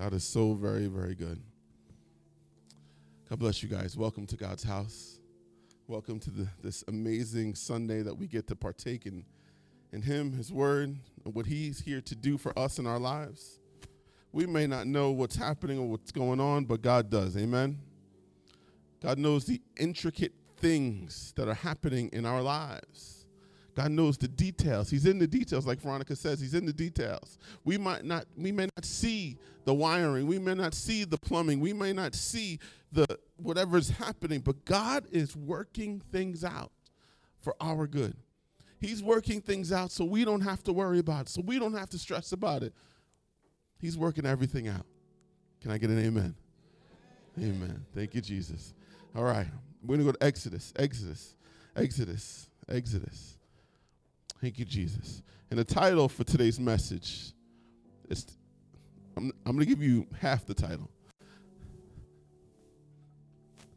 [0.00, 1.38] God is so very, very good.
[3.28, 3.98] God bless you guys.
[3.98, 5.18] Welcome to God's house.
[5.88, 9.26] Welcome to the, this amazing Sunday that we get to partake in,
[9.92, 13.58] in Him, His Word, and what He's here to do for us in our lives.
[14.32, 17.36] We may not know what's happening or what's going on, but God does.
[17.36, 17.78] Amen.
[19.02, 23.19] God knows the intricate things that are happening in our lives.
[23.74, 24.90] God knows the details.
[24.90, 26.40] He's in the details, like Veronica says.
[26.40, 27.38] He's in the details.
[27.64, 30.26] We might not, we may not see the wiring.
[30.26, 31.60] We may not see the plumbing.
[31.60, 32.58] We may not see
[32.92, 33.06] the
[33.36, 36.72] whatever's happening, but God is working things out
[37.40, 38.16] for our good.
[38.80, 41.74] He's working things out so we don't have to worry about it, so we don't
[41.74, 42.72] have to stress about it.
[43.78, 44.86] He's working everything out.
[45.60, 46.34] Can I get an amen?
[47.38, 47.84] Amen.
[47.94, 48.74] Thank you, Jesus.
[49.14, 49.46] All right.
[49.82, 50.72] We're going to go to Exodus.
[50.76, 51.36] Exodus.
[51.76, 52.48] Exodus.
[52.68, 53.38] Exodus.
[54.40, 55.22] Thank you, Jesus.
[55.50, 57.32] And the title for today's message
[58.08, 58.26] is
[59.16, 60.88] I'm, I'm going to give you half the title.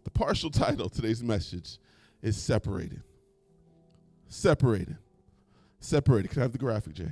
[0.04, 1.80] The partial title today's message
[2.22, 3.02] is Separated.
[4.30, 4.98] Separated.
[5.80, 6.32] Separated.
[6.32, 7.12] Can I have the graphic, Jay?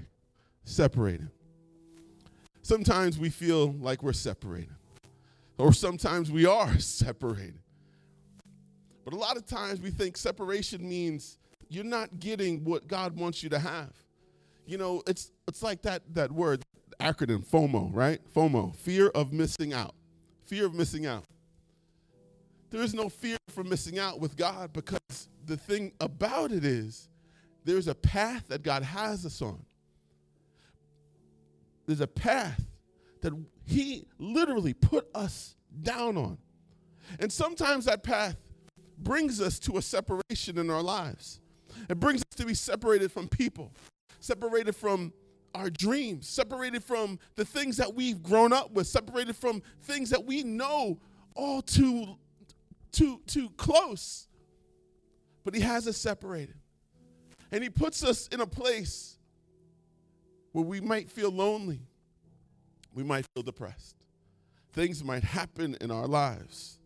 [0.64, 1.30] Separated.
[2.62, 4.75] Sometimes we feel like we're separated,
[5.58, 7.59] or sometimes we are separated.
[9.03, 11.38] But a lot of times we think separation means
[11.72, 13.94] you're not getting what God wants you to have.
[14.66, 16.63] You know, it's it's like that that word
[17.00, 18.19] acronym FOMO, right?
[18.36, 19.95] FOMO, fear of missing out.
[20.45, 21.23] Fear of missing out.
[22.69, 27.09] There is no fear for missing out with God because the thing about it is
[27.63, 29.63] there's a path that God has us on.
[31.85, 32.61] There's a path
[33.22, 33.33] that
[33.66, 36.38] He literally put us down on.
[37.19, 38.35] And sometimes that path
[38.97, 41.41] brings us to a separation in our lives.
[41.90, 43.72] It brings us to be separated from people,
[44.20, 45.14] separated from
[45.54, 50.26] our dreams, separated from the things that we've grown up with, separated from things that
[50.26, 51.00] we know
[51.36, 52.18] all too,
[52.92, 54.28] too, too close.
[55.44, 56.56] But He has us separated.
[57.52, 59.18] And He puts us in a place
[60.52, 61.81] where we might feel lonely,
[62.94, 63.96] we might feel depressed.
[64.74, 66.80] Things might happen in our lives.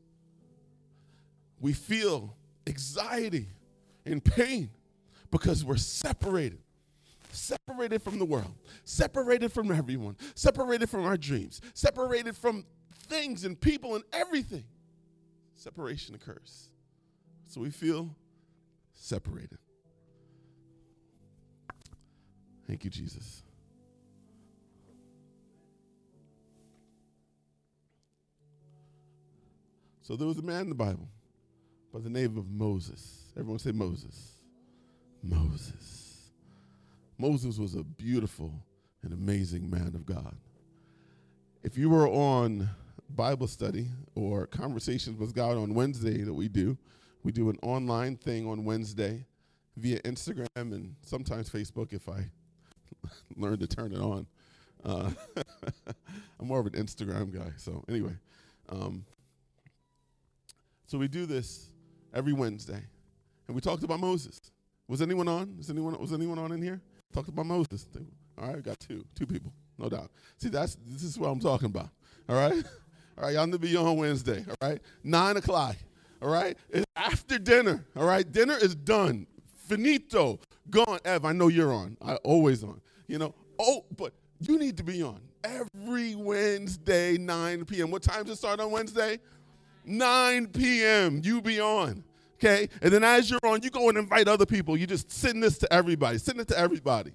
[1.59, 2.35] We feel
[2.67, 3.47] anxiety
[4.05, 4.69] and pain
[5.38, 6.59] because we're separated.
[7.31, 8.53] Separated from the world,
[8.85, 12.63] separated from everyone, separated from our dreams, separated from
[13.07, 14.63] things and people and everything.
[15.53, 16.69] Separation occurs.
[17.50, 18.16] So we feel
[18.94, 19.57] separated.
[22.66, 23.44] Thank you, Jesus.
[30.02, 31.09] So there was a man in the Bible
[31.94, 33.34] by the name of Moses.
[33.38, 34.34] Everyone say Moses.
[35.25, 36.31] Moses.
[37.17, 38.53] Moses was a beautiful
[39.03, 40.35] and amazing man of God.
[41.63, 42.69] If you were on
[43.09, 46.77] Bible study or conversations with God on Wednesday that we do,
[47.23, 49.25] we do an online thing on Wednesday
[49.77, 52.29] via Instagram and sometimes Facebook if I
[53.35, 54.27] learn to turn it on.
[54.83, 55.09] Uh,
[56.39, 57.51] I'm more of an Instagram guy.
[57.57, 58.13] So, anyway,
[58.69, 59.05] um,
[60.85, 61.69] so we do this
[62.13, 62.83] every Wednesday.
[63.47, 64.39] And we talked about Moses.
[64.88, 65.56] Was anyone on?
[65.59, 66.81] Is anyone was anyone on in here?
[67.13, 67.88] Talked about Moses.
[68.38, 70.12] All right, got two, two people, no doubt.
[70.38, 71.90] See, that's this is what I'm talking about.
[72.28, 72.63] All right,
[73.18, 73.34] all right.
[73.34, 74.46] Y'all need to be on Wednesday.
[74.47, 75.75] All right, nine o'clock.
[76.22, 77.85] All right, it's after dinner.
[77.96, 79.28] All right, dinner is done.
[79.68, 81.00] Finito, gone.
[81.06, 81.97] Ev, I know you're on.
[82.02, 82.81] I always on.
[83.07, 83.34] You know.
[83.57, 87.91] Oh, but you need to be on every Wednesday, 9 p.m.
[87.91, 89.19] What time does it start on Wednesday?
[89.85, 91.22] 9 p.m.
[91.23, 92.03] You be on.
[92.35, 92.69] Okay?
[92.81, 94.78] And then as you're on, you go and invite other people.
[94.78, 96.18] You just send this to everybody.
[96.18, 97.12] Send it to everybody.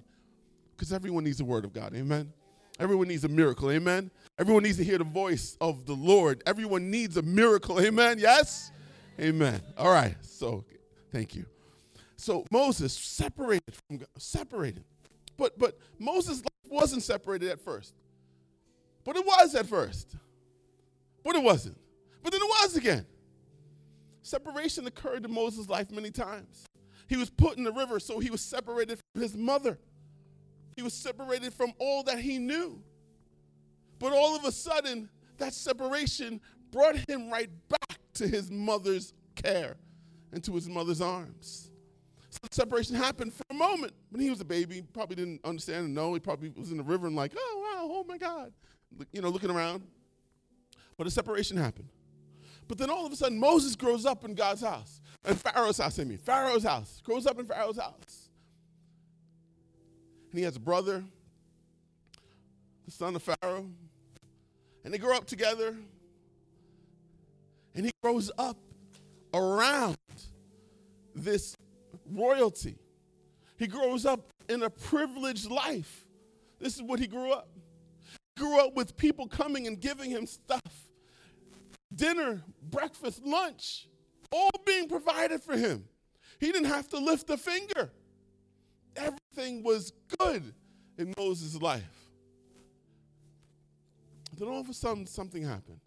[0.75, 1.93] Because everyone needs the word of God.
[1.95, 2.31] Amen?
[2.79, 3.69] Everyone needs a miracle.
[3.71, 4.09] Amen?
[4.39, 6.41] Everyone needs to hear the voice of the Lord.
[6.45, 7.79] Everyone needs a miracle.
[7.79, 8.17] Amen?
[8.17, 8.71] Yes?
[9.19, 9.61] Amen.
[9.77, 10.15] All right.
[10.21, 10.65] So,
[11.11, 11.45] thank you.
[12.21, 14.83] So Moses separated from God, separated.
[15.37, 17.95] But but Moses wasn't separated at first.
[19.03, 20.15] But it was at first.
[21.23, 21.77] But it wasn't.
[22.21, 23.07] But then it was again.
[24.31, 26.65] Separation occurred in Moses' life many times.
[27.09, 29.77] He was put in the river, so he was separated from his mother.
[30.77, 32.81] He was separated from all that he knew.
[33.99, 36.39] But all of a sudden, that separation
[36.71, 39.75] brought him right back to his mother's care
[40.31, 41.69] and to his mother's arms.
[42.29, 43.91] So separation happened for a moment.
[44.11, 46.13] When he was a baby, he probably didn't understand and know.
[46.13, 48.53] He probably was in the river and like, oh, wow, oh my God.
[49.11, 49.83] You know, looking around.
[50.95, 51.89] But a separation happened.
[52.67, 55.99] But then all of a sudden, Moses grows up in God's house, in Pharaoh's house,
[55.99, 58.29] I mean, Pharaoh's house, grows up in Pharaoh's house.
[60.31, 61.03] And he has a brother,
[62.85, 63.67] the son of Pharaoh.
[64.83, 65.75] And they grow up together.
[67.75, 68.57] And he grows up
[69.33, 69.97] around
[71.13, 71.55] this
[72.09, 72.77] royalty.
[73.57, 76.07] He grows up in a privileged life.
[76.59, 77.49] This is what he grew up.
[78.35, 80.90] He grew up with people coming and giving him stuff
[82.01, 83.87] dinner, breakfast, lunch,
[84.31, 85.85] all being provided for him.
[86.39, 87.91] He didn't have to lift a finger.
[88.95, 90.53] Everything was good
[90.97, 92.09] in Moses' life.
[94.37, 95.79] Then all of a sudden, something happened.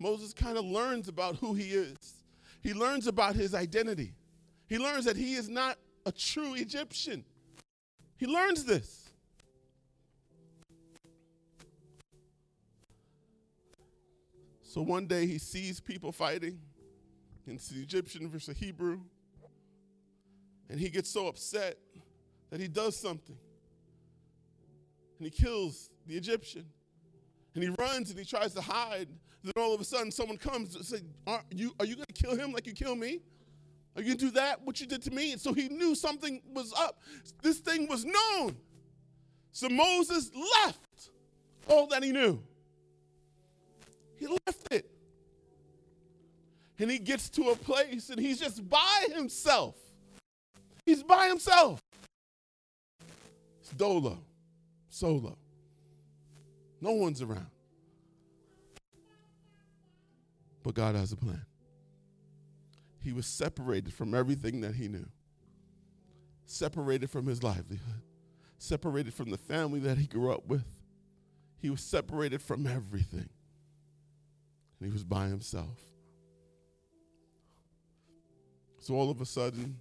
[0.00, 1.96] Moses kind of learns about who he is,
[2.60, 4.14] he learns about his identity.
[4.66, 7.24] He learns that he is not a true Egyptian.
[8.18, 9.07] He learns this.
[14.68, 16.60] So one day he sees people fighting.
[17.46, 19.00] It's the Egyptian versus the Hebrew.
[20.68, 21.78] And he gets so upset
[22.50, 23.38] that he does something.
[25.18, 26.66] And he kills the Egyptian.
[27.54, 29.08] And he runs and he tries to hide.
[29.42, 32.22] Then all of a sudden, someone comes and says, Are you, are you going to
[32.22, 33.22] kill him like you kill me?
[33.96, 35.32] Are you going to do that, what you did to me?
[35.32, 37.00] And so he knew something was up.
[37.42, 38.54] This thing was known.
[39.50, 41.10] So Moses left
[41.68, 42.42] all that he knew.
[44.18, 44.90] He left it.
[46.78, 49.74] And he gets to a place and he's just by himself.
[50.86, 51.80] He's by himself.
[53.60, 54.18] It's dolo,
[54.88, 55.36] solo.
[56.80, 57.48] No one's around.
[60.62, 61.44] But God has a plan.
[63.00, 65.06] He was separated from everything that he knew,
[66.46, 68.02] separated from his livelihood,
[68.58, 70.64] separated from the family that he grew up with.
[71.60, 73.28] He was separated from everything.
[74.78, 75.80] And he was by himself.
[78.78, 79.76] So all of a sudden,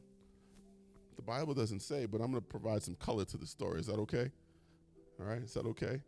[1.16, 3.80] the Bible doesn't say, but I'm going to provide some color to the story.
[3.80, 4.32] Is that okay?
[5.20, 6.02] All right, is that okay?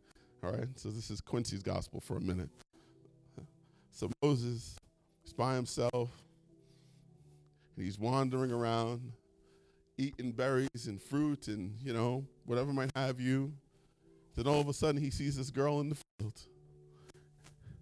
[0.43, 2.49] All right, so this is Quincy's gospel for a minute.
[3.91, 4.75] So Moses
[5.25, 6.09] is by himself,
[7.75, 9.11] and he's wandering around,
[9.97, 13.53] eating berries and fruit and, you know, whatever might have you.
[14.35, 16.33] Then all of a sudden he sees this girl in the field.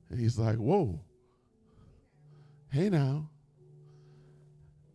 [0.10, 1.00] And he's like, whoa,
[2.70, 3.30] hey now.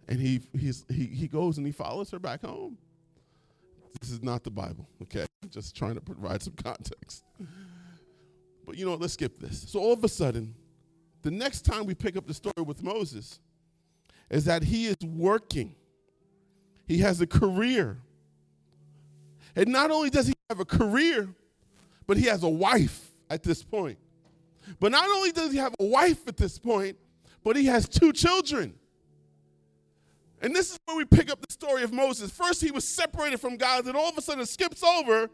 [0.09, 2.77] And he, he's, he, he goes and he follows her back home.
[4.01, 5.27] This is not the Bible, okay?
[5.51, 7.25] Just trying to provide some context.
[8.67, 9.65] But you know, let's skip this.
[9.69, 10.55] So all of a sudden,
[11.23, 13.39] the next time we pick up the story with Moses
[14.31, 15.75] is that he is working.
[16.87, 17.99] He has a career.
[19.55, 21.29] And not only does he have a career,
[22.07, 23.99] but he has a wife at this point.
[24.81, 26.97] But not only does he have a wife at this point,
[27.45, 28.75] but he has two children.
[30.41, 32.31] And this is where we pick up the story of Moses.
[32.31, 35.31] First, he was separated from God, then all of a sudden it skips over.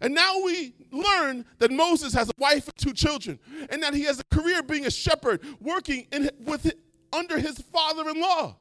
[0.00, 3.38] And now we learn that Moses has a wife and two children,
[3.68, 6.72] and that he has a career being a shepherd, working in, with,
[7.12, 8.56] under his father in law.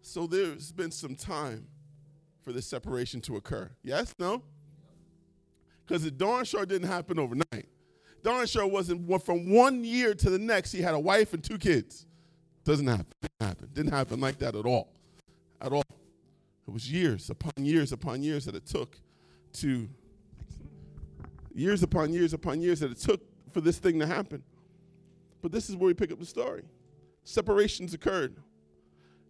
[0.00, 1.66] So there's been some time
[2.40, 3.70] for this separation to occur.
[3.82, 4.14] Yes?
[4.18, 4.42] No?
[5.86, 7.68] Because it darn sure didn't happen overnight.
[8.22, 11.58] Darn sure wasn't from one year to the next, he had a wife and two
[11.58, 12.06] kids.
[12.64, 13.06] Doesn't happen.
[13.22, 13.68] Didn't happen.
[13.72, 14.92] Didn't happen like that at all.
[15.60, 15.84] At all.
[16.66, 18.98] It was years upon years upon years that it took
[19.54, 19.88] to,
[21.54, 23.20] years upon years upon years that it took
[23.52, 24.42] for this thing to happen.
[25.42, 26.64] But this is where we pick up the story.
[27.22, 28.34] Separations occurred.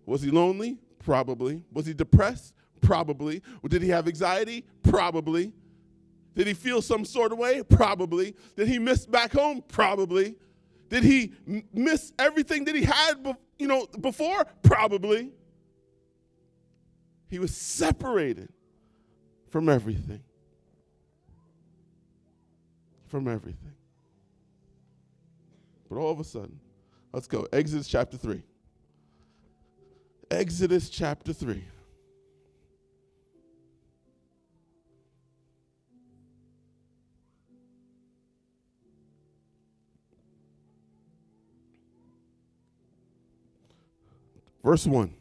[0.06, 0.78] Was he lonely?
[1.00, 1.62] Probably.
[1.72, 2.54] Was he depressed?
[2.80, 3.42] Probably.
[3.68, 4.64] Did he have anxiety?
[4.82, 5.52] Probably.
[6.36, 7.62] Did he feel some sort of way?
[7.62, 8.36] Probably.
[8.56, 9.64] Did he miss back home?
[9.66, 10.36] Probably.
[10.90, 11.32] Did he
[11.72, 14.44] miss everything that he had, be- you know, before?
[14.62, 15.32] Probably.
[17.28, 18.50] He was separated
[19.48, 20.22] from everything.
[23.06, 23.72] From everything.
[25.88, 26.60] But all of a sudden,
[27.12, 27.48] let's go.
[27.50, 28.42] Exodus chapter 3.
[30.30, 31.64] Exodus chapter 3.
[44.66, 45.14] Verse 1.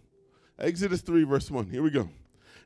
[0.57, 1.69] Exodus 3, verse 1.
[1.69, 2.09] Here we go.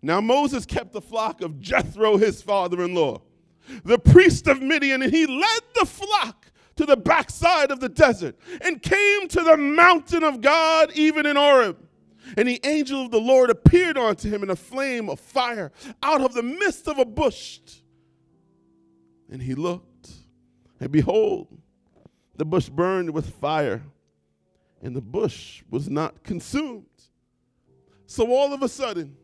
[0.01, 3.21] Now Moses kept the flock of Jethro, his father in law,
[3.83, 8.37] the priest of Midian, and he led the flock to the backside of the desert
[8.61, 11.85] and came to the mountain of God, even in Horeb.
[12.37, 16.21] And the angel of the Lord appeared unto him in a flame of fire out
[16.21, 17.59] of the midst of a bush.
[19.29, 20.11] And he looked,
[20.79, 21.59] and behold,
[22.37, 23.83] the bush burned with fire
[24.81, 26.85] and the bush was not consumed.
[28.05, 29.15] So all of a sudden,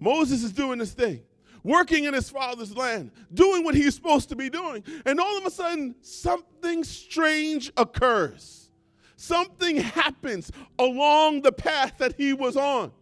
[0.00, 1.22] Moses is doing this thing.
[1.68, 4.82] working in his father's land, doing what he's supposed to be doing.
[5.04, 8.70] And all of a sudden, something strange occurs.
[9.16, 12.92] Something happens along the path that he was on.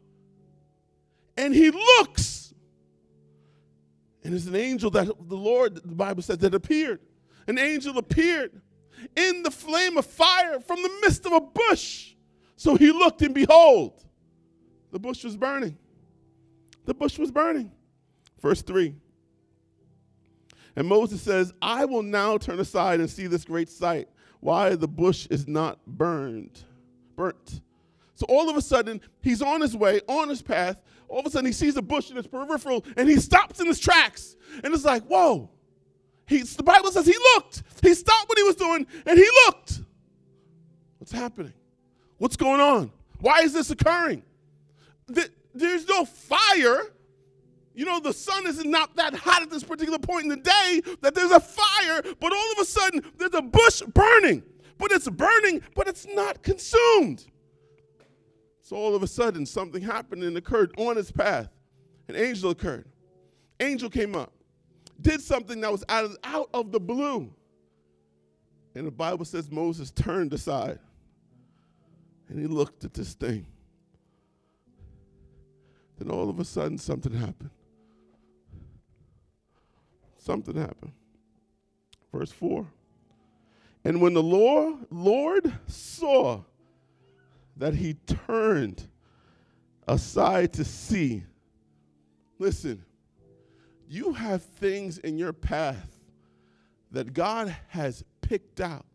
[1.36, 2.54] And he looks.
[4.25, 7.00] And there's an angel that the Lord, the Bible says, that appeared.
[7.46, 8.60] An angel appeared
[9.14, 12.14] in the flame of fire from the midst of a bush.
[12.56, 14.04] So he looked, and behold,
[14.90, 15.76] the bush was burning.
[16.84, 17.70] The bush was burning.
[18.40, 18.94] Verse 3.
[20.76, 24.08] And Moses says, I will now turn aside and see this great sight,
[24.40, 26.64] why the bush is not burned,
[27.16, 27.60] burnt.
[28.14, 30.80] So all of a sudden, he's on his way, on his path.
[31.08, 33.66] All of a sudden, he sees a bush in his peripheral, and he stops in
[33.66, 34.36] his tracks.
[34.64, 35.50] And it's like, whoa.
[36.26, 37.62] He's, the Bible says he looked.
[37.83, 39.80] He stopped what he was doing, and he looked.
[40.99, 41.52] What's happening?
[42.18, 42.90] What's going on?
[43.21, 44.23] Why is this occurring?
[45.54, 46.83] There's no fire
[47.76, 50.80] you know, the sun is not that hot at this particular point in the day
[51.02, 54.42] that there's a fire, but all of a sudden there's a bush burning.
[54.78, 57.26] But it's burning, but it's not consumed.
[58.62, 61.50] So all of a sudden something happened and occurred on his path.
[62.09, 62.87] An angel occurred.
[63.61, 64.33] Angel came up,
[65.00, 67.32] did something that was out of, out of the blue.
[68.74, 70.78] And the Bible says Moses turned aside
[72.28, 73.46] and he looked at this thing.
[75.98, 77.50] Then all of a sudden something happened
[80.26, 80.92] something happened.
[82.12, 82.66] Verse 4.
[83.84, 86.42] And when the Lord, Lord saw
[87.56, 87.94] that he
[88.26, 88.88] turned
[89.86, 91.22] aside to see,
[92.38, 92.84] listen,
[93.88, 96.00] you have things in your path
[96.90, 98.87] that God has picked out,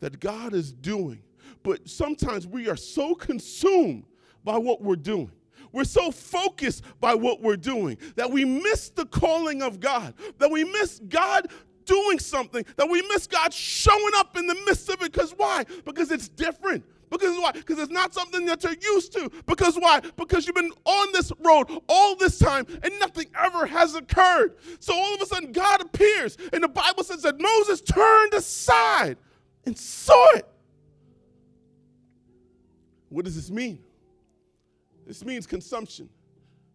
[0.00, 1.22] that God is doing.
[1.62, 4.04] But sometimes we are so consumed
[4.44, 5.32] by what we're doing
[5.76, 10.50] we're so focused by what we're doing that we miss the calling of God, that
[10.50, 11.48] we miss God
[11.84, 15.12] doing something, that we miss God showing up in the midst of it.
[15.12, 15.64] Because why?
[15.84, 16.82] Because it's different.
[17.10, 17.52] Because why?
[17.52, 19.30] Because it's not something that you're used to.
[19.46, 20.00] Because why?
[20.16, 24.56] Because you've been on this road all this time and nothing ever has occurred.
[24.80, 29.18] So all of a sudden, God appears, and the Bible says that Moses turned aside
[29.64, 30.46] and saw it.
[33.08, 33.78] What does this mean?
[35.06, 36.08] This means consumption.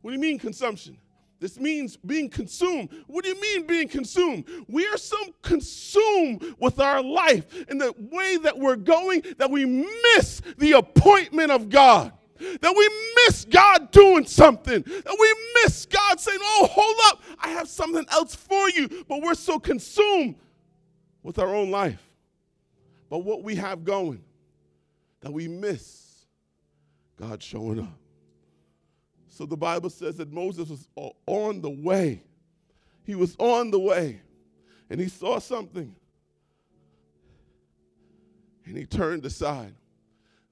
[0.02, 0.98] What do you mean consumption?
[1.42, 2.90] This means being consumed.
[3.08, 4.46] What do you mean being consumed?
[4.70, 9.66] We are so consumed with our life and the way that we're going that we
[9.66, 12.14] miss the appointment of God.
[12.38, 12.90] That we
[13.26, 14.84] miss God doing something.
[14.84, 19.04] That we miss God saying, Oh, hold up, I have something else for you.
[19.10, 20.36] But we're so consumed
[21.24, 22.08] with our own life.
[23.10, 24.24] But what we have going
[25.22, 26.28] that we miss
[27.18, 28.01] God showing up.
[29.42, 32.22] So the Bible says that Moses was uh, on the way.
[33.04, 34.22] He was on the way
[34.88, 35.96] and he saw something
[38.68, 39.74] and he turned aside.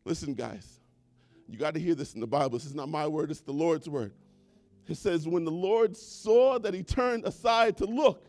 [0.06, 0.80] Listen, guys,
[1.48, 2.58] you got to hear this in the Bible.
[2.58, 4.12] This is not my word, it's the Lord's word.
[4.88, 8.26] It says, When the Lord saw that he turned aside to look,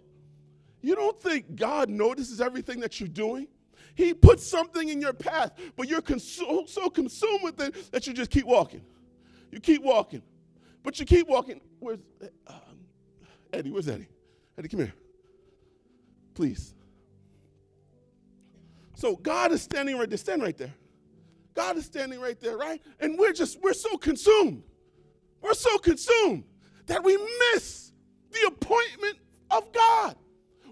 [0.83, 3.49] you don't think God notices everything that you're doing?
[3.95, 8.31] He puts something in your path, but you're so consumed with it that you just
[8.31, 8.83] keep walking.
[9.51, 10.21] You keep walking.
[10.83, 11.61] But you keep walking.
[11.79, 11.99] Where's
[12.47, 12.53] uh,
[13.53, 13.71] Eddie?
[13.71, 14.09] Where's Eddie?
[14.59, 14.95] Eddie, come here.
[16.35, 16.75] Please.
[18.95, 20.19] So God is standing right there.
[20.19, 20.75] Stand right there.
[21.55, 22.81] God is standing right there, right?
[23.01, 24.63] And we're just, we're so consumed.
[25.43, 26.45] We're so consumed
[26.87, 27.17] that we
[27.53, 27.93] miss
[28.31, 29.19] the appointment
[29.51, 30.17] of God.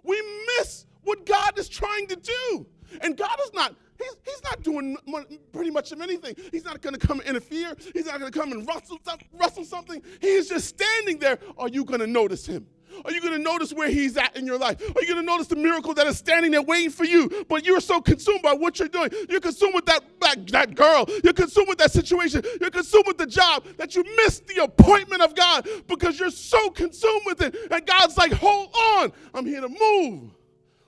[0.02, 0.22] We
[0.58, 2.66] miss what God is trying to do.
[3.00, 4.96] And God is not He's, he's not doing
[5.52, 6.34] pretty much of anything.
[6.52, 7.74] He's not going to come interfere.
[7.92, 8.98] He's not going to come and rustle,
[9.32, 10.02] rustle something.
[10.20, 11.38] He's just standing there.
[11.56, 12.66] Are you going to notice him?
[13.04, 14.80] Are you going to notice where he's at in your life?
[14.80, 17.44] Are you going to notice the miracle that is standing there waiting for you?
[17.48, 19.10] But you're so consumed by what you're doing.
[19.28, 21.06] You're consumed with that, that, that girl.
[21.22, 22.42] You're consumed with that situation.
[22.60, 26.70] You're consumed with the job that you missed the appointment of God because you're so
[26.70, 27.54] consumed with it.
[27.70, 30.30] And God's like, hold on, I'm here to move.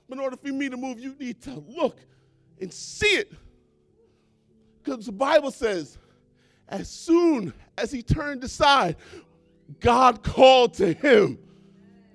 [0.08, 1.98] But in order for me to move, you need to look
[2.60, 3.32] and see it.
[4.82, 5.98] Because the Bible says,
[6.68, 8.96] as soon as he turned aside,
[9.80, 11.38] God called to him.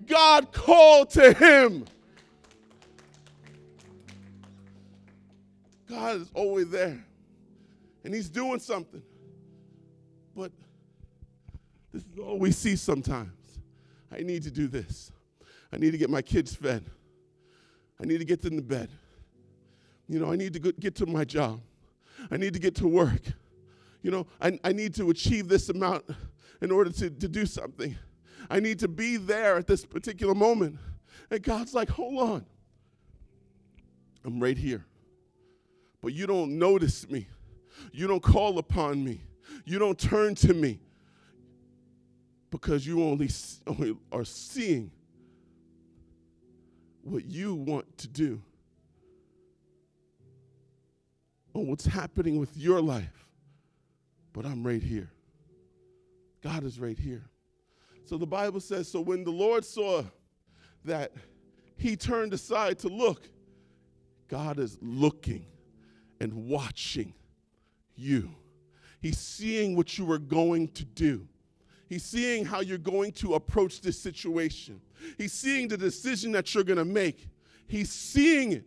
[0.07, 1.85] God called to him.
[5.87, 7.03] God is always there.
[8.03, 9.01] And he's doing something.
[10.35, 10.51] But
[11.91, 13.31] this is all we see sometimes.
[14.11, 15.11] I need to do this.
[15.71, 16.83] I need to get my kids fed.
[18.01, 18.89] I need to get them to bed.
[20.07, 21.61] You know, I need to get to my job.
[22.31, 23.21] I need to get to work.
[24.01, 26.05] You know, I, I need to achieve this amount
[26.61, 27.95] in order to, to do something.
[28.49, 30.77] I need to be there at this particular moment.
[31.31, 32.45] And God's like, hold on.
[34.23, 34.85] I'm right here.
[36.01, 37.27] But you don't notice me.
[37.91, 39.21] You don't call upon me.
[39.65, 40.79] You don't turn to me
[42.51, 43.29] because you only,
[43.67, 44.91] only are seeing
[47.01, 48.41] what you want to do
[51.55, 53.27] or what's happening with your life.
[54.33, 55.09] But I'm right here.
[56.43, 57.23] God is right here.
[58.03, 60.03] So the Bible says so when the Lord saw
[60.83, 61.13] that
[61.77, 63.29] he turned aside to look,
[64.27, 65.45] God is looking
[66.19, 67.13] and watching
[67.95, 68.29] you.
[69.01, 71.25] He's seeing what you are going to do.
[71.87, 74.81] He's seeing how you're going to approach this situation.
[75.17, 77.29] He's seeing the decision that you're going to make.
[77.65, 78.65] He's seeing it.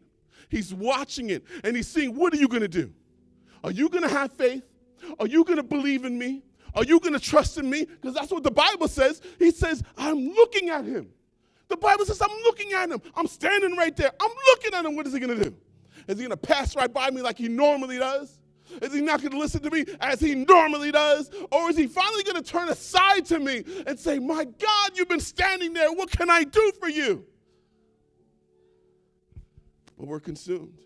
[0.48, 1.44] He's watching it.
[1.64, 2.92] And he's seeing what are you going to do?
[3.64, 4.62] Are you going to have faith?
[5.18, 6.42] Are you going to believe in me?
[6.74, 7.84] Are you going to trust in me?
[7.84, 9.20] Because that's what the Bible says.
[9.38, 11.08] He says, I'm looking at him.
[11.68, 13.00] The Bible says, I'm looking at him.
[13.14, 14.10] I'm standing right there.
[14.20, 14.96] I'm looking at him.
[14.96, 15.56] What is he going to do?
[16.06, 18.38] Is he going to pass right by me like he normally does?
[18.82, 21.30] Is he not going to listen to me as he normally does?
[21.50, 25.08] Or is he finally going to turn aside to me and say, My God, you've
[25.08, 25.92] been standing there.
[25.92, 27.24] What can I do for you?
[29.98, 30.78] But we're consumed.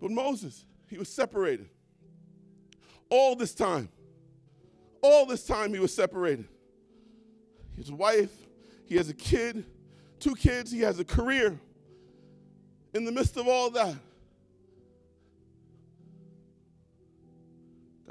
[0.00, 1.68] But Moses, he was separated.
[3.10, 3.88] All this time,
[5.02, 6.46] all this time he was separated.
[7.76, 8.30] His wife,
[8.86, 9.64] he has a kid,
[10.20, 11.58] two kids, he has a career.
[12.94, 13.96] In the midst of all that,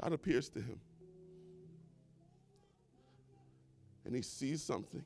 [0.00, 0.80] God appears to him.
[4.04, 5.04] And he sees something.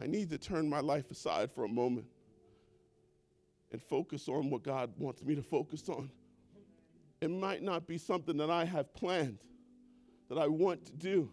[0.00, 2.06] I need to turn my life aside for a moment
[3.72, 6.10] and focus on what God wants me to focus on.
[7.20, 9.38] It might not be something that I have planned,
[10.28, 11.30] that I want to do.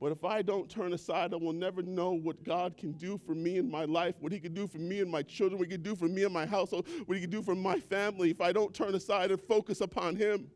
[0.00, 3.34] But if I don't turn aside, I will never know what God can do for
[3.34, 5.74] me in my life, what He can do for me and my children, what He
[5.74, 8.40] can do for me and my household, what He can do for my family if
[8.40, 10.50] I don't turn aside and focus upon Him.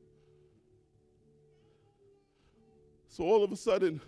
[3.09, 4.00] So all of a sudden,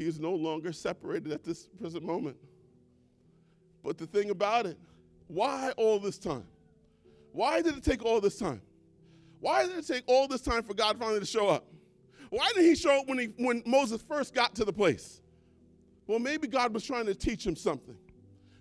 [0.00, 2.36] he is no longer separated at this present moment.
[3.82, 4.78] But the thing about it,
[5.28, 6.44] why all this time?
[7.32, 8.60] Why did it take all this time?
[9.40, 11.64] Why did it take all this time for God finally to show up?
[12.28, 15.20] Why didn't he show up when, he, when Moses first got to the place?
[16.06, 17.96] Well, maybe God was trying to teach him something.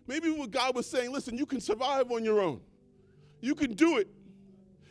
[0.07, 2.61] Maybe what God was saying, listen, you can survive on your own.
[3.41, 4.07] You can do it.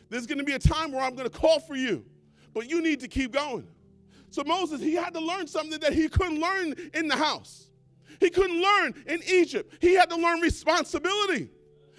[0.09, 2.05] There's going to be a time where I'm going to call for you
[2.53, 3.67] but you need to keep going.
[4.31, 7.68] So Moses, he had to learn something that he couldn't learn in the house.
[8.19, 9.73] He couldn't learn in Egypt.
[9.81, 11.49] He had to learn responsibility.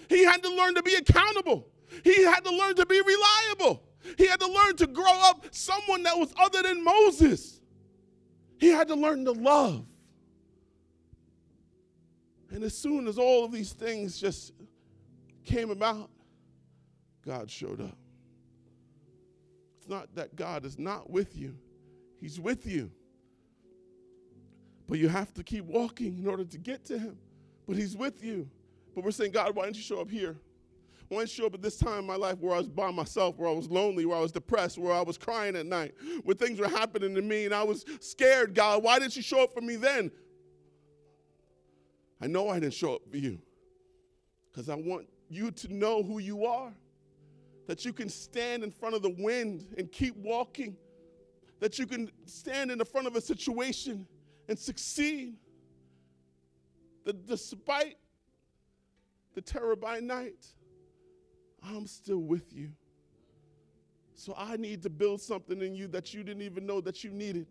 [0.09, 1.67] He had to learn to be accountable.
[2.03, 3.83] He had to learn to be reliable.
[4.17, 7.61] He had to learn to grow up someone that was other than Moses.
[8.59, 9.85] He had to learn to love.
[12.51, 14.53] And as soon as all of these things just
[15.45, 16.09] came about,
[17.25, 17.97] God showed up.
[19.77, 21.57] It's not that God is not with you,
[22.19, 22.91] He's with you.
[24.91, 27.17] But you have to keep walking in order to get to Him.
[27.65, 28.49] But He's with you.
[28.93, 30.35] But we're saying, God, why didn't you show up here?
[31.07, 32.91] Why didn't you show up at this time in my life where I was by
[32.91, 35.93] myself, where I was lonely, where I was depressed, where I was crying at night,
[36.25, 38.83] where things were happening to me and I was scared, God?
[38.83, 40.11] Why didn't you show up for me then?
[42.19, 43.39] I know I didn't show up for you
[44.51, 46.73] because I want you to know who you are
[47.65, 50.75] that you can stand in front of the wind and keep walking,
[51.61, 54.05] that you can stand in the front of a situation
[54.51, 55.37] and succeed.
[57.05, 57.95] That despite
[59.33, 60.45] the terror by night,
[61.63, 62.69] I'm still with you.
[64.13, 67.11] So I need to build something in you that you didn't even know that you
[67.11, 67.47] needed.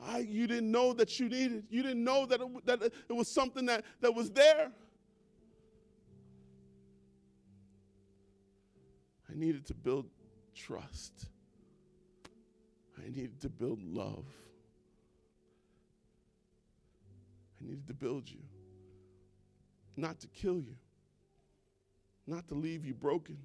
[0.00, 1.64] I, you didn't know that you needed.
[1.68, 4.70] You didn't know that it, that it was something that, that was there.
[9.28, 10.06] I needed to build
[10.54, 11.28] trust.
[13.04, 14.24] I needed to build love.
[17.60, 18.40] I needed to build you,
[19.96, 20.76] not to kill you,
[22.26, 23.38] not to leave you broken,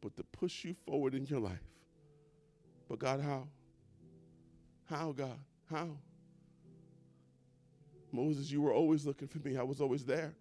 [0.00, 1.58] but to push you forward in your life.
[2.88, 3.46] But God, how?
[4.86, 5.38] How, God?
[5.70, 5.88] How?
[8.12, 9.56] Moses, you were always looking for me.
[9.56, 10.34] I was always there.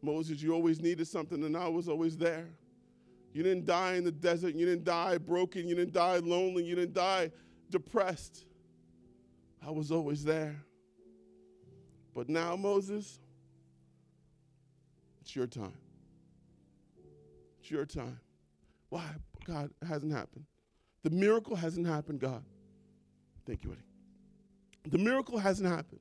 [0.00, 2.48] Moses, you always needed something, and I was always there.
[3.36, 4.54] You didn't die in the desert.
[4.54, 5.68] You didn't die broken.
[5.68, 6.64] You didn't die lonely.
[6.64, 7.30] You didn't die
[7.68, 8.46] depressed.
[9.62, 10.56] I was always there.
[12.14, 13.20] But now, Moses,
[15.20, 15.76] it's your time.
[17.60, 18.18] It's your time.
[18.88, 19.04] Why?
[19.44, 20.46] God, it hasn't happened.
[21.02, 22.42] The miracle hasn't happened, God.
[23.46, 24.92] Thank you, Eddie.
[24.92, 26.00] The miracle hasn't happened.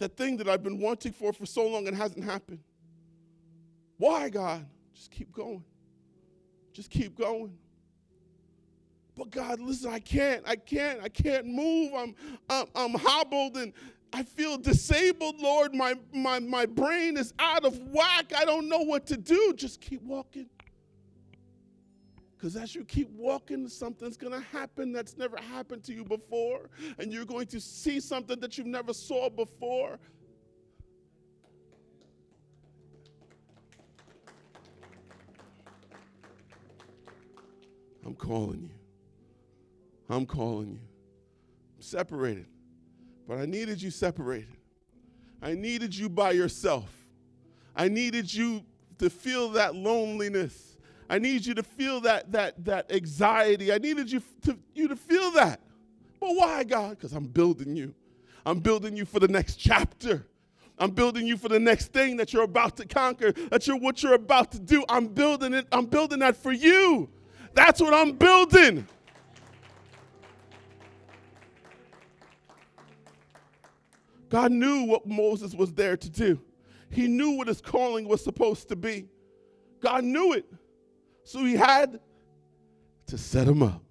[0.00, 2.58] That thing that I've been wanting for for so long and hasn't happened.
[3.98, 4.66] Why, God?
[4.94, 5.64] Just keep going.
[6.72, 7.56] Just keep going.
[9.16, 11.92] But God, listen, I can't, I can't, I can't move.
[11.94, 12.14] I'm,
[12.50, 13.72] I'm, I'm hobbled and
[14.12, 15.74] I feel disabled, Lord.
[15.74, 18.32] My, my, my brain is out of whack.
[18.36, 19.52] I don't know what to do.
[19.56, 20.48] Just keep walking.
[22.36, 26.68] Because as you keep walking, something's going to happen that's never happened to you before.
[26.98, 29.98] And you're going to see something that you've never saw before.
[38.04, 38.70] I'm calling you.
[40.08, 40.80] I'm calling you.
[41.76, 42.46] I'm separated.
[43.26, 44.56] But I needed you separated.
[45.40, 46.90] I needed you by yourself.
[47.74, 48.62] I needed you
[48.98, 50.76] to feel that loneliness.
[51.08, 53.72] I need you to feel that that that anxiety.
[53.72, 55.60] I needed you to you to feel that.
[56.20, 56.90] But why, God?
[56.90, 57.94] Because I'm building you.
[58.46, 60.26] I'm building you for the next chapter.
[60.78, 64.02] I'm building you for the next thing that you're about to conquer, that you're what
[64.02, 64.84] you're about to do.
[64.88, 65.66] I'm building it.
[65.70, 67.10] I'm building that for you.
[67.54, 68.86] That's what I'm building.
[74.28, 76.40] God knew what Moses was there to do.
[76.90, 79.08] He knew what his calling was supposed to be.
[79.80, 80.44] God knew it.
[81.22, 82.00] So he had
[83.06, 83.82] to set him up.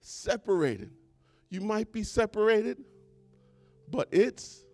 [0.00, 0.90] Separated.
[1.48, 2.78] You might be separated,
[3.90, 4.64] but it's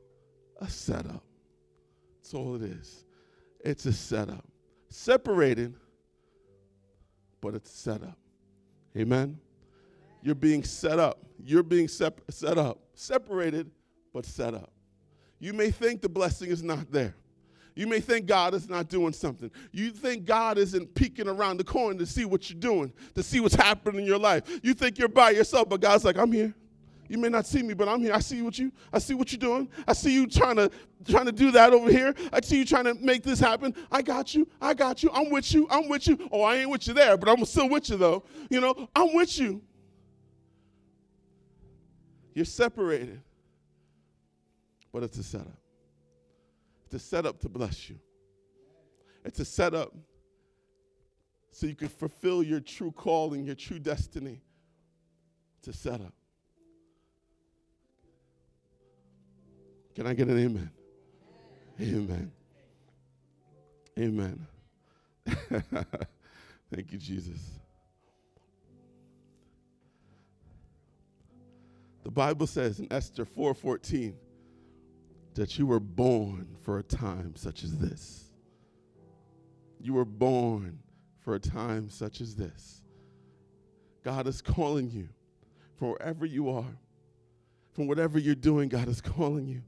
[0.60, 1.22] a setup.
[2.16, 3.04] That's all it is.
[3.64, 4.44] It's a setup.
[4.88, 5.74] Separated
[7.40, 8.18] but it's set up.
[8.96, 9.38] Amen?
[10.22, 11.18] You're being set up.
[11.42, 12.78] You're being sep- set up.
[12.94, 13.70] Separated,
[14.12, 14.72] but set up.
[15.38, 17.14] You may think the blessing is not there.
[17.74, 19.50] You may think God is not doing something.
[19.72, 23.40] You think God isn't peeking around the corner to see what you're doing, to see
[23.40, 24.42] what's happening in your life.
[24.62, 26.54] You think you're by yourself, but God's like, I'm here.
[27.10, 28.14] You may not see me, but I'm here.
[28.14, 28.70] I see what you.
[28.92, 29.68] I see what you're doing.
[29.88, 30.70] I see you trying to
[31.08, 32.14] trying to do that over here.
[32.32, 33.74] I see you trying to make this happen.
[33.90, 34.46] I got you.
[34.62, 35.10] I got you.
[35.12, 35.66] I'm with you.
[35.72, 36.28] I'm with you.
[36.30, 38.22] Oh, I ain't with you there, but I'm still with you though.
[38.48, 39.60] You know, I'm with you.
[42.32, 43.20] You're separated,
[44.92, 45.58] but it's a setup.
[46.84, 47.98] It's a setup to bless you.
[49.24, 49.92] It's a setup
[51.50, 54.40] so you can fulfill your true calling, your true destiny.
[55.58, 56.14] It's a setup.
[59.94, 60.70] Can I get an amen?
[61.80, 62.32] Amen.
[63.98, 64.46] Amen.
[66.74, 67.60] Thank you, Jesus.
[72.02, 74.14] The Bible says in Esther 4:14
[75.34, 78.30] that you were born for a time such as this.
[79.80, 80.80] You were born
[81.20, 82.82] for a time such as this.
[84.02, 85.08] God is calling you
[85.76, 86.78] from wherever you are,
[87.72, 89.62] from whatever you're doing, God is calling you.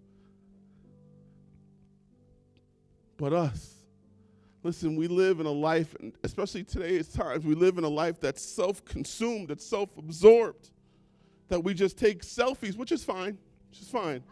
[3.22, 3.84] But us.
[4.64, 8.42] Listen, we live in a life, especially today's times, we live in a life that's
[8.42, 10.70] self consumed, that's self absorbed,
[11.46, 13.38] that we just take selfies, which is fine,
[13.70, 14.24] which is fine.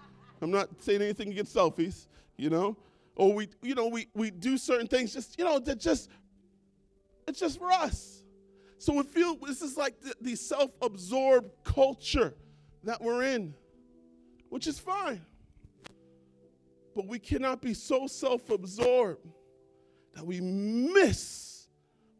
[0.42, 2.76] I'm not saying anything against selfies, you know?
[3.14, 6.10] Or we, you know, we, we do certain things just, you know, that just,
[7.28, 8.24] it's just for us.
[8.78, 12.34] So we feel this is like the, the self absorbed culture
[12.82, 13.54] that we're in,
[14.48, 15.24] which is fine.
[17.00, 19.26] But we cannot be so self absorbed
[20.12, 21.66] that we miss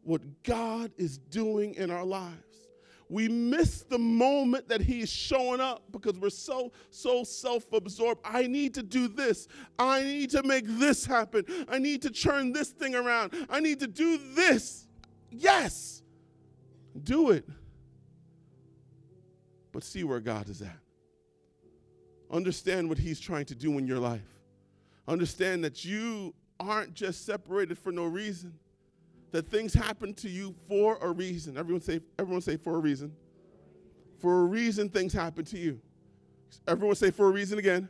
[0.01, 2.67] what God is doing in our lives.
[3.07, 8.21] We miss the moment that He is showing up because we're so, so self absorbed.
[8.25, 9.47] I need to do this.
[9.77, 11.45] I need to make this happen.
[11.69, 13.35] I need to turn this thing around.
[13.51, 14.87] I need to do this.
[15.29, 16.01] Yes,
[17.03, 17.47] do it.
[19.73, 20.79] But see where God is at.
[22.31, 24.40] Understand what He's trying to do in your life.
[25.11, 28.53] Understand that you aren't just separated for no reason.
[29.31, 31.57] That things happen to you for a reason.
[31.57, 33.11] Everyone say, everyone say for a reason.
[34.19, 35.81] For a reason things happen to you.
[36.65, 37.89] Everyone say for a reason again.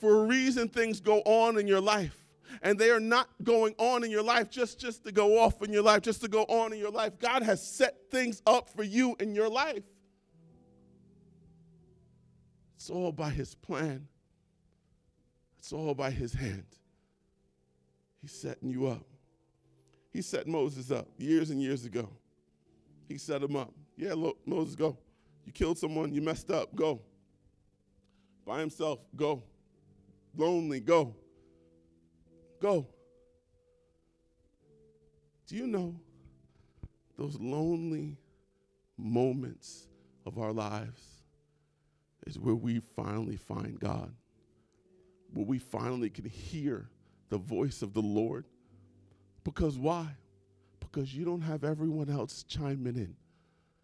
[0.00, 2.26] For a reason things go on in your life.
[2.62, 5.72] And they are not going on in your life just, just to go off in
[5.72, 7.20] your life, just to go on in your life.
[7.20, 9.84] God has set things up for you in your life.
[12.74, 14.08] It's all by his plan.
[15.64, 16.66] It's all by his hand.
[18.20, 19.06] He's setting you up.
[20.12, 22.10] He set Moses up years and years ago.
[23.08, 23.72] He set him up.
[23.96, 24.98] Yeah, look, Moses, go.
[25.46, 27.00] You killed someone, you messed up, go.
[28.44, 29.42] By himself, go.
[30.36, 31.16] Lonely, go.
[32.60, 32.86] Go.
[35.46, 35.94] Do you know
[37.16, 38.18] those lonely
[38.98, 39.88] moments
[40.26, 41.22] of our lives
[42.26, 44.12] is where we finally find God?
[45.34, 46.88] Where we finally can hear
[47.28, 48.46] the voice of the Lord?
[49.42, 50.06] Because why?
[50.80, 53.16] Because you don't have everyone else chiming in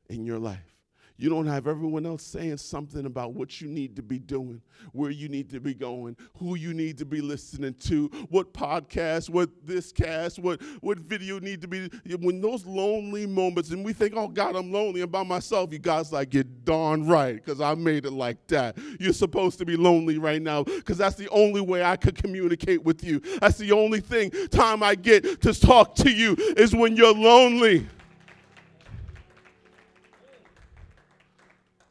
[0.08, 0.79] in your life.
[1.20, 5.10] You don't have everyone else saying something about what you need to be doing, where
[5.10, 9.50] you need to be going, who you need to be listening to, what podcast, what
[9.62, 11.90] this cast, what, what video need to be.
[12.20, 15.78] When those lonely moments, and we think, oh God, I'm lonely, I'm by myself, you
[15.78, 18.78] guys like, you're darn right, because I made it like that.
[18.98, 22.82] You're supposed to be lonely right now, because that's the only way I could communicate
[22.82, 23.20] with you.
[23.42, 27.86] That's the only thing, time I get to talk to you is when you're lonely.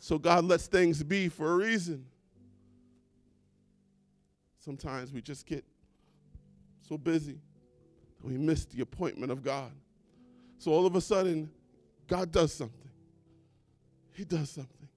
[0.10, 2.04] So God lets things be for a reason.
[4.58, 5.64] Sometimes we just get
[6.82, 7.38] so busy
[8.20, 9.72] that we miss the appointment of God.
[10.58, 11.52] So all of a sudden,
[12.08, 12.90] God does something.
[14.14, 14.88] He does something.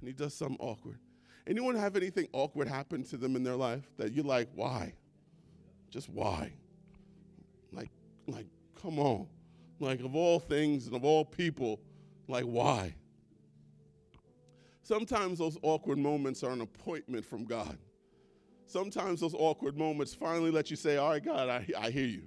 [0.00, 0.98] And he does something awkward.
[1.46, 4.94] Anyone have anything awkward happen to them in their life that you're like, why?
[5.90, 6.50] Just why?
[7.72, 7.90] Like,
[8.26, 8.46] like,
[8.80, 9.26] come on.
[9.80, 11.78] Like of all things and of all people,
[12.26, 12.94] like why?
[14.82, 17.78] Sometimes those awkward moments are an appointment from God.
[18.66, 22.22] Sometimes those awkward moments finally let you say, All right, God, I, I hear you.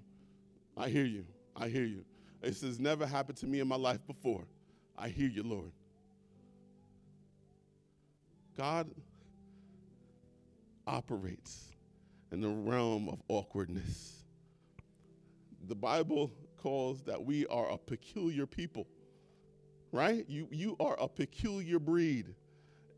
[0.78, 1.26] I hear you.
[1.56, 2.06] I hear you.
[2.42, 4.46] This has never happened to me in my life before.
[4.98, 5.72] I hear you, Lord.
[8.58, 8.90] God
[10.88, 11.72] operates
[12.32, 14.24] in the realm of awkwardness.
[15.68, 18.88] The Bible calls that we are a peculiar people,
[19.92, 20.26] right?
[20.30, 22.34] You, you are a peculiar breed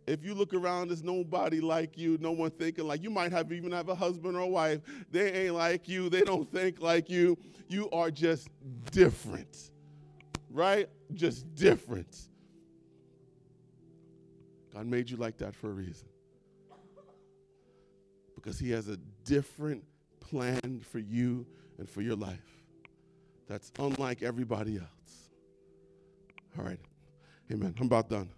[0.07, 3.51] if you look around, there's nobody like you, no one thinking like you might have
[3.51, 4.79] even have a husband or a wife.
[5.11, 7.37] They ain't like you, they don't think like you.
[7.67, 8.49] You are just
[8.91, 9.71] different.
[10.49, 10.89] Right?
[11.13, 12.29] Just different.
[14.73, 16.07] God made you like that for a reason.
[18.35, 19.83] Because He has a different
[20.21, 21.45] plan for you
[21.77, 22.57] and for your life
[23.47, 25.29] that's unlike everybody else.
[26.57, 26.79] All right.
[27.51, 27.73] Amen.
[27.79, 28.29] I'm about done.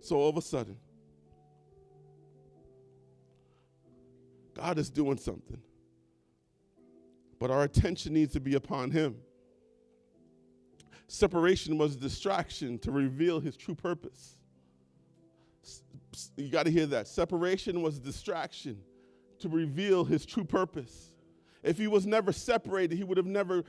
[0.00, 0.76] So all of a sudden,
[4.54, 5.60] God is doing something.
[7.38, 9.16] But our attention needs to be upon Him.
[11.08, 14.38] Separation was a distraction to reveal His true purpose.
[16.36, 17.08] You got to hear that.
[17.08, 18.78] Separation was a distraction
[19.40, 21.14] to reveal His true purpose.
[21.64, 23.64] If he was never separated, he would have never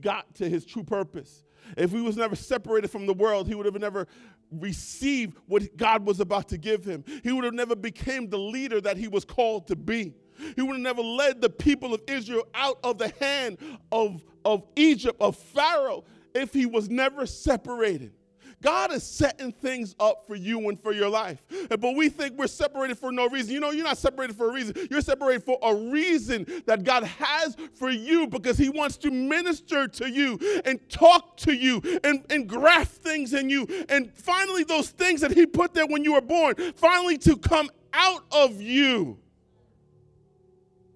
[0.00, 1.44] got to his true purpose.
[1.76, 4.08] If he was never separated from the world, he would have never
[4.50, 7.04] received what God was about to give him.
[7.22, 10.14] He would have never became the leader that he was called to be.
[10.56, 13.58] He would have never led the people of Israel out of the hand
[13.90, 18.12] of, of Egypt, of Pharaoh, if he was never separated.
[18.60, 21.44] God is setting things up for you and for your life.
[21.68, 23.52] But we think we're separated for no reason.
[23.54, 24.74] You know, you're not separated for a reason.
[24.90, 29.86] You're separated for a reason that God has for you because He wants to minister
[29.86, 33.66] to you and talk to you and, and graft things in you.
[33.88, 37.70] And finally, those things that He put there when you were born, finally to come
[37.92, 39.18] out of you.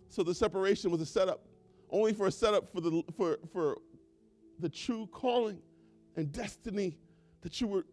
[0.09, 1.45] So the separation was a setup,
[1.91, 3.79] only for a setup for the, for, for
[4.59, 5.59] the true calling
[6.17, 6.99] and destiny
[7.43, 7.85] that you were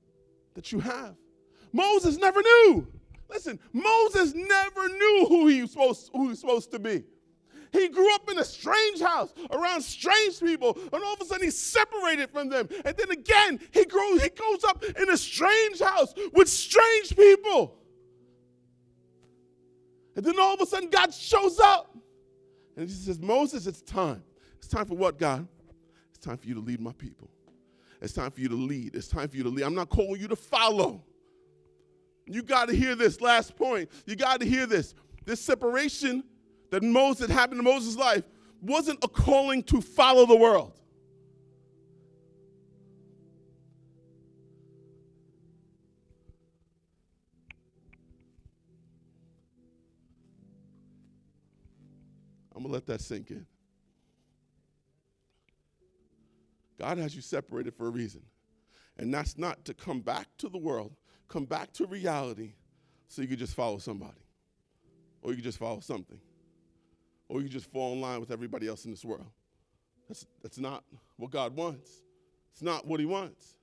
[0.55, 1.15] that you have.
[1.71, 2.87] Moses never knew.
[3.29, 7.03] Listen, Moses never knew who he was supposed, who he was supposed to be.
[7.71, 11.43] He grew up in a strange house around strange people, and all of a sudden
[11.43, 12.67] he's separated from them.
[12.83, 17.75] And then again, he grows, he grows up in a strange house with strange people.
[20.15, 21.95] And then all of a sudden God shows up.
[22.75, 24.23] And he says, Moses, it's time.
[24.57, 25.47] It's time for what, God?
[26.09, 27.29] It's time for you to lead my people.
[28.01, 28.95] It's time for you to lead.
[28.95, 29.63] It's time for you to lead.
[29.63, 31.03] I'm not calling you to follow.
[32.25, 33.89] You got to hear this last point.
[34.05, 34.93] You got to hear this.
[35.25, 36.23] This separation
[36.71, 38.23] that Moses happened in Moses' life
[38.61, 40.79] wasn't a calling to follow the world.
[52.55, 53.45] I'm going to let that sink in.
[56.79, 58.21] God has you separated for a reason.
[58.97, 60.93] And that's not to come back to the world,
[61.27, 62.53] come back to reality
[63.07, 64.19] so you can just follow somebody.
[65.21, 66.19] Or you can just follow something.
[67.27, 69.27] Or you can just fall in line with everybody else in this world.
[70.07, 70.83] That's, that's not
[71.17, 72.01] what God wants.
[72.53, 73.55] It's not what He wants.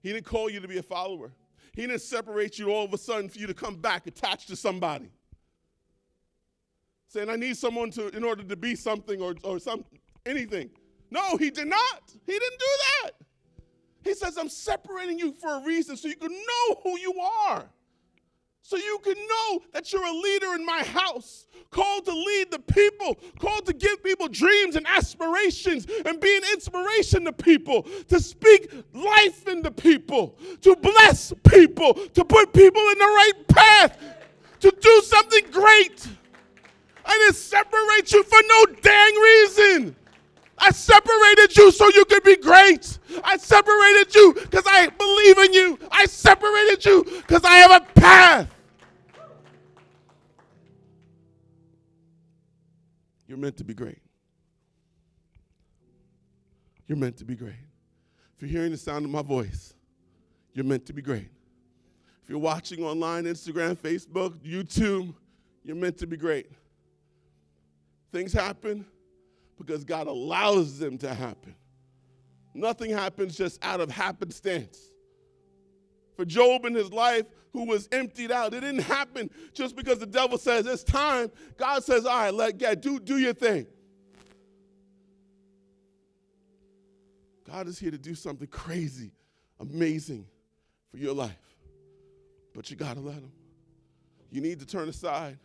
[0.00, 1.32] He didn't call you to be a follower.
[1.72, 4.56] He didn't separate you all of a sudden for you to come back attached to
[4.56, 5.10] somebody
[7.08, 9.84] saying, I need someone to, in order to be something or, or some,
[10.26, 10.70] anything.
[11.14, 12.12] No, he did not.
[12.26, 13.10] He didn't do that.
[14.02, 17.14] He says, I'm separating you for a reason so you can know who you
[17.48, 17.66] are.
[18.62, 22.58] So you can know that you're a leader in my house, called to lead the
[22.58, 28.18] people, called to give people dreams and aspirations and be an inspiration to people, to
[28.18, 33.98] speak life into people, to bless people, to put people in the right path,
[34.58, 36.06] to do something great.
[36.06, 39.96] And it separates you for no dang reason.
[40.64, 42.98] I separated you so you could be great.
[43.22, 45.78] I separated you because I believe in you.
[45.90, 48.48] I separated you because I have a path.
[53.28, 53.98] You're meant to be great.
[56.86, 57.52] You're meant to be great.
[58.36, 59.74] If you're hearing the sound of my voice,
[60.54, 61.28] you're meant to be great.
[62.22, 65.14] If you're watching online, Instagram, Facebook, YouTube,
[65.62, 66.50] you're meant to be great.
[68.12, 68.86] Things happen
[69.58, 71.54] because God allows them to happen.
[72.54, 74.90] Nothing happens just out of happenstance.
[76.16, 80.06] For Job in his life, who was emptied out, it didn't happen just because the
[80.06, 81.30] devil says it's time.
[81.56, 83.66] God says, all right, let God do, do your thing.
[87.46, 89.12] God is here to do something crazy,
[89.60, 90.26] amazing
[90.90, 91.36] for your life.
[92.54, 93.32] But you got to let him.
[94.30, 95.38] You need to turn aside.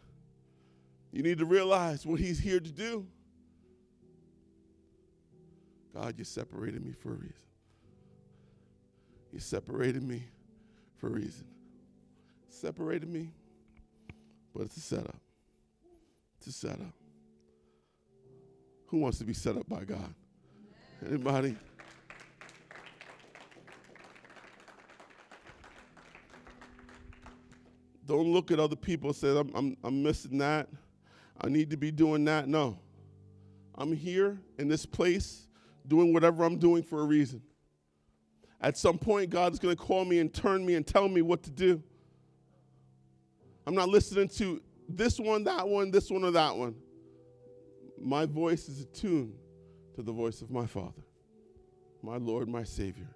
[1.11, 3.05] You need to realize what he's here to do.
[5.93, 7.33] God, you separated me for a reason.
[9.33, 10.23] You separated me
[10.97, 11.45] for a reason.
[12.49, 13.29] Separated me,
[14.53, 15.15] but it's a setup.
[16.37, 16.93] It's a setup.
[18.87, 20.13] Who wants to be set up by God?
[21.05, 21.55] Anybody?
[28.05, 30.67] Don't look at other people and say, I'm, I'm, I'm missing that.
[31.39, 32.47] I need to be doing that.
[32.47, 32.79] No.
[33.75, 35.48] I'm here in this place
[35.89, 37.41] doing whatever I'm doing for a reason.
[38.61, 41.21] At some point, God is going to call me and turn me and tell me
[41.21, 41.83] what to do.
[43.65, 46.75] I'm not listening to this one, that one, this one, or that one.
[48.01, 49.33] My voice is attuned
[49.95, 51.03] to the voice of my Father,
[52.01, 53.09] my Lord, my Savior,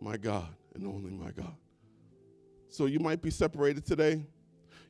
[0.00, 1.54] my God, and only my God.
[2.68, 4.24] So you might be separated today.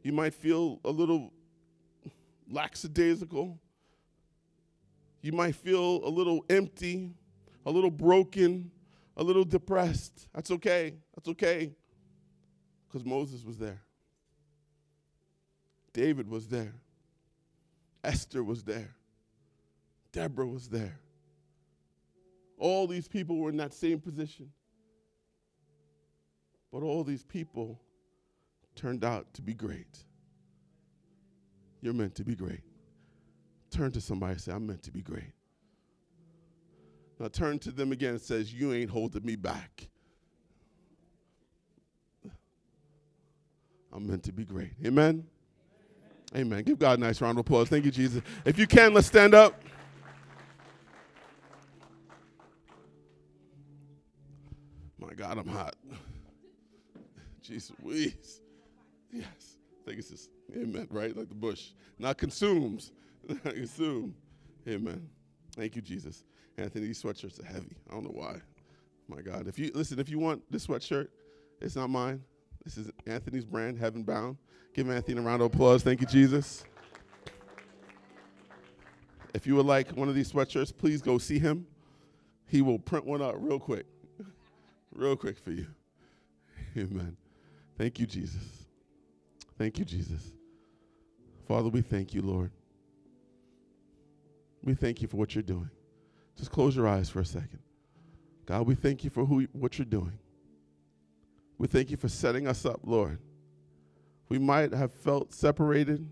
[0.02, 1.32] You might feel a little
[2.50, 3.58] lackadaisical.
[5.22, 7.14] You might feel a little empty,
[7.64, 8.70] a little broken,
[9.16, 10.28] a little depressed.
[10.34, 10.94] That's okay.
[11.14, 11.72] That's okay.
[12.86, 13.82] Because Moses was there,
[15.92, 16.74] David was there,
[18.04, 18.94] Esther was there,
[20.12, 21.00] Deborah was there.
[22.58, 24.50] All these people were in that same position.
[26.72, 27.80] But all these people
[28.74, 30.04] turned out to be great.
[31.80, 32.60] You're meant to be great.
[33.76, 35.34] Turn to somebody and say, I'm meant to be great.
[37.20, 39.88] Now turn to them again and says, You ain't holding me back.
[43.92, 44.70] I'm meant to be great.
[44.86, 45.26] Amen.
[46.34, 46.62] Amen.
[46.62, 47.68] Give God a nice round of applause.
[47.68, 48.22] Thank you, Jesus.
[48.46, 49.62] If you can, let's stand up.
[54.98, 55.76] My God, I'm hot.
[57.42, 58.40] Jesus, please.
[59.12, 59.58] Yes.
[59.84, 61.14] Think it's just, amen, right?
[61.14, 61.72] Like the bush.
[61.98, 62.92] Not consumes,
[63.42, 64.14] consume.
[64.68, 65.08] Amen.
[65.54, 66.24] Thank you, Jesus.
[66.58, 67.76] Anthony, these sweatshirts are heavy.
[67.88, 68.36] I don't know why.
[69.08, 69.46] My God.
[69.46, 71.08] If you listen, if you want this sweatshirt,
[71.60, 72.22] it's not mine.
[72.64, 74.36] This is Anthony's brand, Heaven Bound.
[74.74, 75.82] Give Anthony a round of applause.
[75.82, 76.64] Thank you, Jesus.
[79.32, 81.66] If you would like one of these sweatshirts, please go see him.
[82.48, 83.86] He will print one out real quick.
[84.94, 85.66] real quick for you.
[86.76, 87.16] Amen.
[87.78, 88.66] Thank you, Jesus.
[89.58, 90.32] Thank you, Jesus.
[91.46, 92.50] Father, we thank you, Lord.
[94.62, 95.70] We thank you for what you're doing.
[96.36, 97.60] Just close your eyes for a second.
[98.46, 100.18] God, we thank you for who, what you're doing.
[101.58, 103.18] We thank you for setting us up, Lord.
[104.28, 106.08] We might have felt separated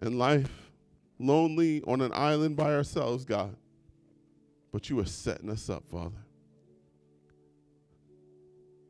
[0.00, 0.70] in life,
[1.18, 3.54] lonely on an island by ourselves, God,
[4.72, 6.24] but you are setting us up, Father.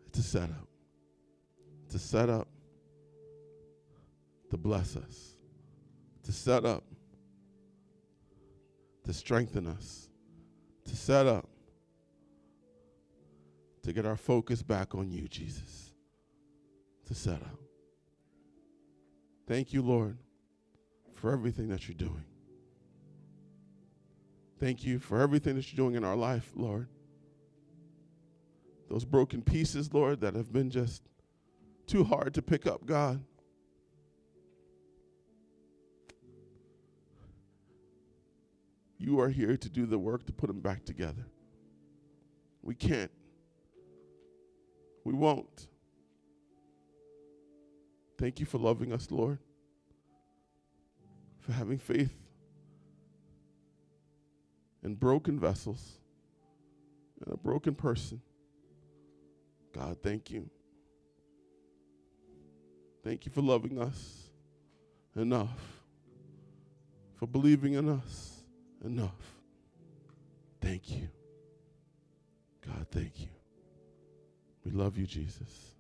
[0.09, 0.69] It's a setup.
[1.87, 2.49] It's a setup
[4.51, 5.37] to bless us,
[6.25, 6.85] to set up
[9.09, 10.11] to strengthen us,
[10.85, 11.49] to set up,
[13.83, 15.95] to get our focus back on you, Jesus,
[17.07, 17.59] to set up.
[19.47, 20.19] Thank you, Lord,
[21.15, 22.27] for everything that you're doing.
[24.61, 26.87] Thank you for everything that you're doing in our life, Lord.
[28.91, 31.01] Those broken pieces, Lord, that have been just
[31.87, 33.25] too hard to pick up, God.
[38.99, 41.25] You are here to do the work to put them back together.
[42.63, 43.13] We can't.
[45.05, 45.69] We won't.
[48.19, 49.39] Thank you for loving us, Lord,
[51.39, 52.13] for having faith
[54.83, 55.99] in broken vessels
[57.25, 58.21] and a broken person.
[59.73, 60.51] God, thank you.
[63.05, 64.31] Thank you for loving us
[65.15, 65.83] enough,
[67.15, 68.38] for believing in us
[68.85, 69.39] enough.
[70.61, 71.09] Thank you.
[72.67, 73.29] God, thank you.
[74.65, 75.75] We love you, Jesus.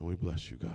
[0.00, 0.70] And we bless you, God.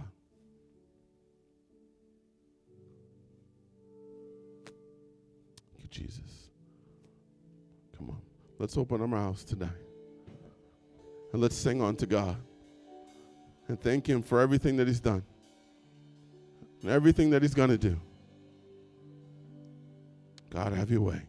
[5.76, 6.50] Thank you, Jesus.
[7.98, 8.22] Come on.
[8.60, 9.70] Let's open our mouths tonight.
[11.34, 12.38] And let's sing on to God.
[13.68, 15.24] And thank Him for everything that He's done.
[16.82, 18.00] And everything that He's going to do.
[20.58, 21.22] God, have your way.